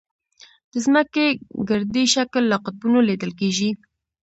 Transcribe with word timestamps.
د 0.71 0.73
ځمکې 0.85 1.25
ګردي 1.69 2.05
شکل 2.15 2.43
له 2.51 2.57
قطبونو 2.65 2.99
لیدل 3.09 3.31
کېږي. 3.39 3.69